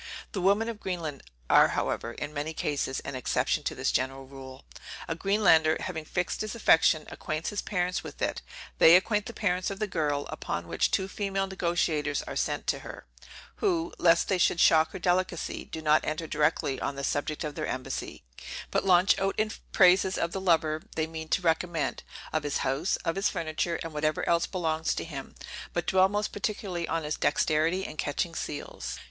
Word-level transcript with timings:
The 0.31 0.41
women 0.41 0.67
of 0.67 0.79
Greenland 0.79 1.21
are 1.47 1.67
however, 1.67 2.13
in 2.13 2.33
many 2.33 2.55
cases, 2.55 3.01
an 3.01 3.13
exception 3.13 3.61
to 3.65 3.75
this 3.75 3.91
general 3.91 4.25
rule. 4.25 4.65
A 5.07 5.13
Greenlander, 5.13 5.77
having 5.79 6.05
fixed 6.05 6.41
his 6.41 6.55
affection, 6.55 7.05
acquaints 7.11 7.51
his 7.51 7.61
parents 7.61 8.03
with 8.03 8.19
it; 8.19 8.41
they 8.79 8.95
acquaint 8.95 9.27
the 9.27 9.33
parents 9.33 9.69
of 9.69 9.77
the 9.77 9.85
girl; 9.85 10.25
upon 10.31 10.67
which 10.67 10.89
two 10.89 11.07
female 11.07 11.45
negociators 11.47 12.23
are 12.25 12.35
sent 12.35 12.65
to 12.65 12.79
her, 12.79 13.05
who, 13.57 13.93
lest 13.99 14.27
they 14.27 14.39
should 14.39 14.59
shock 14.59 14.89
her 14.93 14.97
delicacy, 14.97 15.65
do 15.65 15.83
not 15.83 16.03
enter 16.03 16.25
directly 16.25 16.79
on 16.81 16.95
the 16.95 17.03
subject 17.03 17.43
of 17.43 17.53
their 17.53 17.67
embassy, 17.67 18.23
but 18.71 18.83
launch 18.83 19.15
out 19.19 19.35
in 19.37 19.51
praises 19.71 20.17
of 20.17 20.31
the 20.31 20.41
lover 20.41 20.81
they 20.95 21.05
mean 21.05 21.27
to 21.29 21.43
recommend, 21.43 22.01
of 22.33 22.41
his 22.41 22.57
house, 22.65 22.95
of 23.05 23.15
his 23.15 23.29
furniture, 23.29 23.79
and 23.83 23.93
whatever 23.93 24.27
else 24.27 24.47
belongs 24.47 24.95
to 24.95 25.03
him, 25.03 25.35
but 25.73 25.85
dwell 25.85 26.09
most 26.09 26.29
particularly 26.31 26.87
on 26.87 27.03
his 27.03 27.17
dexterity 27.17 27.85
in 27.85 27.97
catching 27.97 28.33
seals. 28.33 28.99